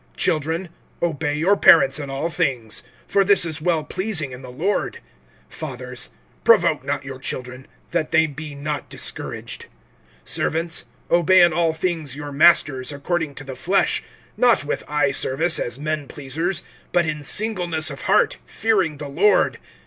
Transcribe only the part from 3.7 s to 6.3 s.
pleasing, in the Lord. (21)Fathers,